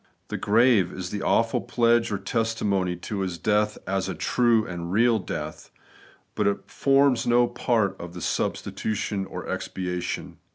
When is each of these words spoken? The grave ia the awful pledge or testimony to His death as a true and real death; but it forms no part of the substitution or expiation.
The 0.29 0.37
grave 0.37 0.91
ia 0.91 0.99
the 0.99 1.21
awful 1.21 1.61
pledge 1.61 2.11
or 2.11 2.17
testimony 2.17 2.95
to 2.95 3.19
His 3.19 3.37
death 3.37 3.77
as 3.85 4.09
a 4.09 4.15
true 4.15 4.65
and 4.65 4.91
real 4.91 5.19
death; 5.19 5.69
but 6.33 6.47
it 6.47 6.71
forms 6.71 7.27
no 7.27 7.45
part 7.45 7.97
of 8.01 8.15
the 8.15 8.21
substitution 8.21 9.27
or 9.27 9.47
expiation. 9.47 10.37